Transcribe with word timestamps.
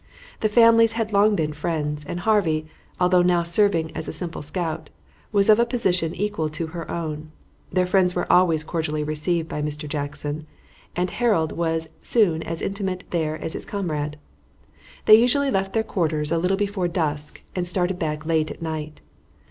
The 0.39 0.49
families 0.49 0.93
had 0.93 1.13
long 1.13 1.35
been 1.35 1.53
friends, 1.53 2.03
and 2.05 2.21
Harvey, 2.21 2.65
although 2.99 3.21
now 3.21 3.43
serving 3.43 3.95
as 3.95 4.07
a 4.07 4.11
simple 4.11 4.41
scout, 4.41 4.89
was 5.31 5.47
of 5.47 5.59
a 5.59 5.63
position 5.67 6.15
equal 6.15 6.49
to 6.49 6.65
her 6.73 6.89
own. 6.89 7.29
The 7.71 7.85
friends 7.85 8.15
were 8.15 8.25
always 8.33 8.63
cordially 8.63 9.03
received 9.03 9.47
by 9.47 9.61
Mr. 9.61 9.87
Jackson, 9.87 10.47
and 10.95 11.11
Harold 11.11 11.51
was 11.51 11.87
soon 12.01 12.41
as 12.41 12.63
intimate 12.63 13.03
there 13.11 13.39
as 13.39 13.53
his 13.53 13.67
comrade. 13.67 14.17
They 15.05 15.13
usually 15.21 15.51
left 15.51 15.73
their 15.73 15.83
quarters 15.83 16.31
a 16.31 16.39
little 16.39 16.57
before 16.57 16.87
dusk 16.87 17.43
and 17.55 17.67
started 17.67 17.99
back 17.99 18.25
late 18.25 18.49
at 18.49 18.59
night. 18.59 19.01